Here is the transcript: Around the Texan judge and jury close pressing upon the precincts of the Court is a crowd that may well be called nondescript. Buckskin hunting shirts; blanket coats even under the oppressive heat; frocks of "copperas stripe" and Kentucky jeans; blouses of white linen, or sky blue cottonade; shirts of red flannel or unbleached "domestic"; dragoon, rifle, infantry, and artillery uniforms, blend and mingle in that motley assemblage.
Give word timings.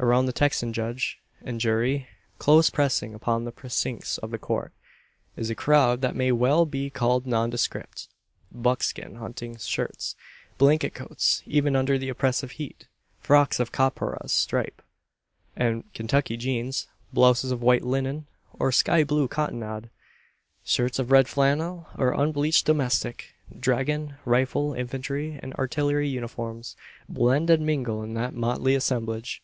Around 0.00 0.26
the 0.26 0.32
Texan 0.32 0.74
judge 0.74 1.18
and 1.42 1.58
jury 1.58 2.08
close 2.38 2.68
pressing 2.68 3.14
upon 3.14 3.44
the 3.44 3.52
precincts 3.52 4.18
of 4.18 4.32
the 4.32 4.38
Court 4.38 4.70
is 5.34 5.48
a 5.48 5.54
crowd 5.54 6.02
that 6.02 6.16
may 6.16 6.30
well 6.30 6.66
be 6.66 6.90
called 6.90 7.26
nondescript. 7.26 8.08
Buckskin 8.52 9.14
hunting 9.14 9.56
shirts; 9.56 10.14
blanket 10.58 10.92
coats 10.92 11.42
even 11.46 11.74
under 11.74 11.96
the 11.96 12.10
oppressive 12.10 12.50
heat; 12.52 12.86
frocks 13.22 13.58
of 13.58 13.72
"copperas 13.72 14.30
stripe" 14.30 14.82
and 15.56 15.90
Kentucky 15.94 16.36
jeans; 16.36 16.86
blouses 17.14 17.50
of 17.50 17.62
white 17.62 17.84
linen, 17.84 18.26
or 18.58 18.70
sky 18.72 19.04
blue 19.04 19.26
cottonade; 19.26 19.88
shirts 20.66 20.98
of 20.98 21.12
red 21.12 21.28
flannel 21.28 21.88
or 21.96 22.12
unbleached 22.12 22.66
"domestic"; 22.66 23.32
dragoon, 23.58 24.16
rifle, 24.26 24.74
infantry, 24.74 25.40
and 25.42 25.54
artillery 25.54 26.06
uniforms, 26.08 26.76
blend 27.08 27.48
and 27.48 27.64
mingle 27.64 28.02
in 28.02 28.12
that 28.12 28.34
motley 28.34 28.74
assemblage. 28.74 29.40